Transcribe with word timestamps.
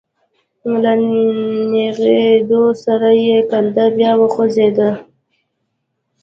له 0.81 0.93
نېغېدو 1.71 2.63
سره 2.83 3.09
يې 3.25 3.37
کنده 3.51 3.85
بيا 3.95 4.11
وخوځېده. 4.21 4.89